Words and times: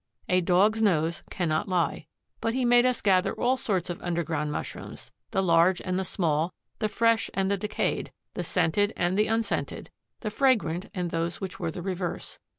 A 0.27 0.41
Dog's 0.41 0.81
nose 0.81 1.21
cannot 1.29 1.69
lie. 1.69 2.07
But 2.39 2.55
he 2.55 2.65
made 2.65 2.87
us 2.87 3.03
gather 3.03 3.35
all 3.35 3.55
sorts 3.55 3.87
of 3.87 4.01
underground 4.01 4.51
mushrooms: 4.51 5.11
the 5.29 5.43
large 5.43 5.79
and 5.79 5.99
the 5.99 6.03
small, 6.03 6.55
the 6.79 6.89
fresh 6.89 7.29
and 7.35 7.51
the 7.51 7.57
decayed, 7.57 8.11
the 8.33 8.43
scented 8.43 8.93
and 8.97 9.15
the 9.15 9.27
unscented, 9.27 9.91
the 10.21 10.31
fragrant 10.31 10.89
and 10.95 11.11
those 11.11 11.39
which 11.39 11.59
were 11.59 11.69
the 11.69 11.83
reverse. 11.83 12.39